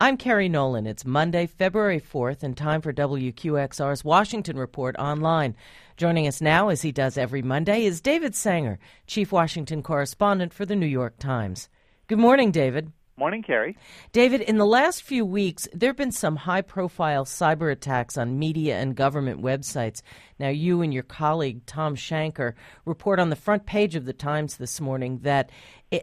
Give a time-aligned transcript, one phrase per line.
[0.00, 0.86] I'm Kerry Nolan.
[0.86, 5.56] It's Monday, February 4th, and time for WQXR's Washington Report online.
[5.96, 10.64] Joining us now, as he does every Monday, is David Sanger, Chief Washington Correspondent for
[10.64, 11.68] the New York Times.
[12.06, 12.92] Good morning, David.
[13.18, 13.76] Morning, Kerry.
[14.12, 18.38] David, in the last few weeks, there have been some high profile cyber attacks on
[18.38, 20.02] media and government websites.
[20.38, 22.52] Now, you and your colleague, Thom Shanker,
[22.84, 25.50] report on the front page of the Times this morning that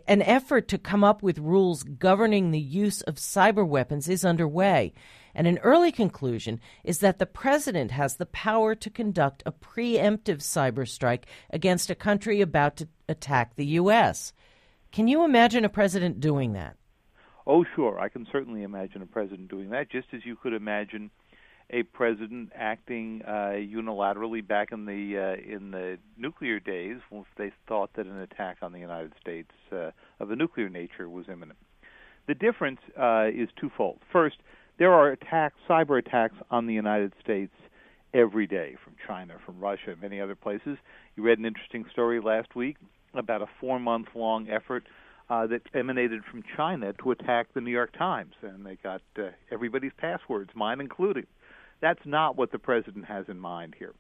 [0.10, 4.92] an effort to come up with rules governing the use of cyber weapons is underway.
[5.34, 10.40] And an early conclusion is that the president has the power to conduct a preemptive
[10.40, 14.34] cyber strike against a country about to attack the U.S.
[14.92, 16.76] Can you imagine a president doing that?
[17.48, 18.00] Oh, sure.
[18.00, 21.12] I can certainly imagine a president doing that, just as you could imagine
[21.70, 27.52] a president acting uh, unilaterally back in the uh, in the nuclear days, once they
[27.68, 31.58] thought that an attack on the United States uh, of a nuclear nature was imminent.
[32.28, 34.00] The difference uh, is twofold.
[34.12, 34.38] First,
[34.78, 37.54] there are attacks, cyber attacks on the United States
[38.14, 40.78] every day from China, from Russia, many other places.
[41.16, 42.78] You read an interesting story last week
[43.14, 44.84] about a four-month-long effort
[45.30, 49.30] uh, that emanated from China to attack the New York Times, and they got uh,
[49.52, 51.28] everybody's passwords, mine included.
[51.82, 53.94] That's not what the president has in mind here.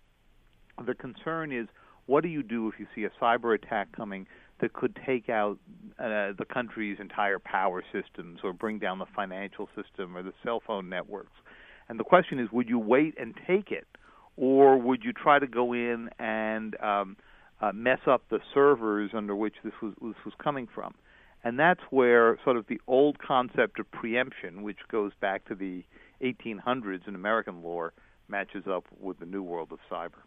[0.86, 1.67] The concern is
[2.06, 4.28] what do you do if you see a cyber attack coming
[4.62, 5.58] that could take out
[6.00, 10.62] uh, the country's entire power systems or bring down the financial system or the cell
[10.66, 11.32] phone networks?
[11.89, 13.88] And the question is, would you wait and take it,
[14.38, 17.17] or would you try to go in and um,
[17.62, 20.94] uh, mess up the servers under which this was this was coming from?
[21.46, 25.86] And that's where sort of the old concept of preemption, which goes back to the
[26.24, 27.94] 1800s in American lore,
[28.28, 30.23] matches up with the new world of cyber.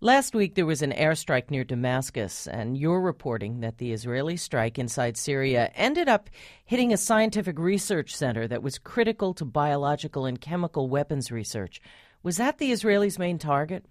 [0.00, 4.78] Last week, there was an airstrike near Damascus, and you're reporting that the Israeli strike
[4.78, 6.30] inside Syria ended up
[6.64, 11.80] hitting a scientific research center that was critical to biological and chemical weapons research.
[12.22, 13.84] Was that the Israelis' main target?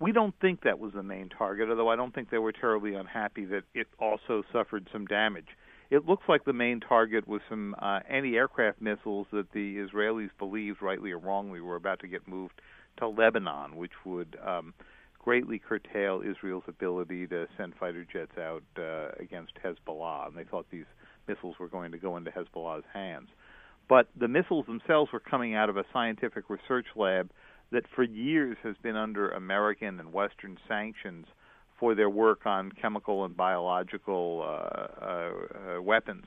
[0.00, 2.94] We don't think that was the main target, although I don't think they were terribly
[2.94, 5.48] unhappy that it also suffered some damage.
[5.90, 10.82] It looks like the main target was some uh, anti-aircraft missiles that the Israelis believed,
[10.82, 12.60] rightly or wrongly, were about to get moved
[12.98, 14.74] to Lebanon, which would um,
[15.18, 20.28] greatly curtail Israel's ability to send fighter jets out uh, against Hezbollah.
[20.28, 20.84] And they thought these
[21.26, 23.28] missiles were going to go into Hezbollah's hands.
[23.88, 27.30] But the missiles themselves were coming out of a scientific research lab
[27.72, 31.26] that for years has been under American and Western sanctions
[31.78, 35.30] for their work on chemical and biological uh, uh,
[35.76, 36.24] uh, weapons.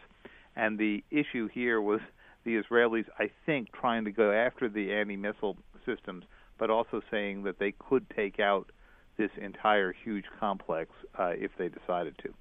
[0.56, 2.00] And the issue here was
[2.44, 6.25] the Israelis, I think, trying to go after the anti missile systems,
[6.57, 8.72] but also saying that they could take out
[9.17, 12.34] this entire huge complex uh, if they decided to.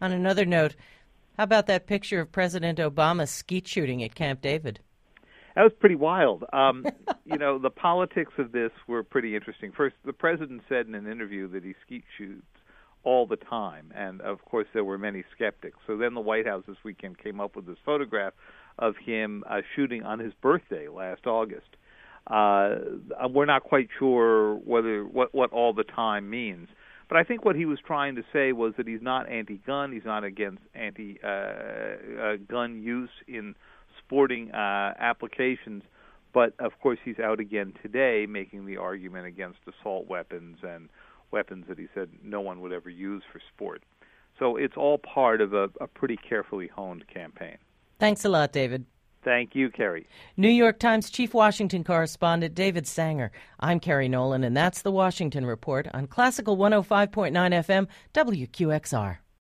[0.00, 0.74] On another note,
[1.36, 4.80] how about that picture of President Obama skeet shooting at Camp David?
[5.54, 6.44] That was pretty wild.
[6.52, 6.84] Um,
[7.24, 9.72] you know, the politics of this were pretty interesting.
[9.76, 12.46] First, the president said in an interview that he skeet shoots
[13.04, 15.76] all the time, and of course there were many skeptics.
[15.86, 18.32] So then the White House this weekend came up with this photograph
[18.78, 21.76] of him uh, shooting on his birthday last August.
[22.26, 22.76] Uh,
[23.28, 26.68] we're not quite sure whether what what all the time means.
[27.06, 29.92] But I think what he was trying to say was that he's not anti-gun.
[29.92, 31.20] He's not against anti-gun
[32.18, 33.54] uh, uh, use in
[33.98, 35.82] sporting uh, applications.
[36.32, 40.88] But of course, he's out again today making the argument against assault weapons and
[41.30, 43.82] weapons that he said no one would ever use for sport.
[44.38, 47.56] So it's all part of a, a pretty carefully honed campaign.
[48.00, 48.84] Thanks a lot, David.
[49.22, 50.06] Thank you, Kerry.
[50.36, 53.32] New York Times Chief Washington Correspondent David Sanger.
[53.58, 59.18] I'm Kerry Nolan, and that's the Washington Report on Classical 105.9 FM, WQXR.